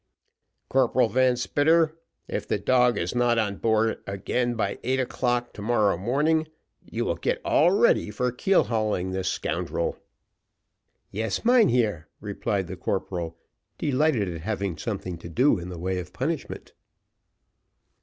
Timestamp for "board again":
3.57-4.55